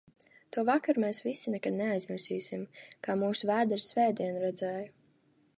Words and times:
"To 0.55 0.61
vakaru 0.69 1.03
mēs 1.03 1.19
visi 1.25 1.53
nekad 1.57 1.75
neaizmirsīsim, 1.81 2.65
"kā 3.09 3.19
mūsu 3.25 3.53
vēderi 3.53 3.89
svētdienu 3.93 4.45
redzēja"." 4.49 4.85